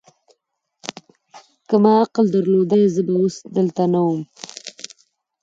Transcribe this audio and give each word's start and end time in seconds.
که 1.67 1.75
ما 1.83 1.93
عقل 2.03 2.25
درلودای، 2.33 2.85
زه 2.95 3.01
به 3.07 3.13
اوس 3.19 3.35
دلته 3.55 3.83
نه 3.93 3.99
ووم. 4.05 4.21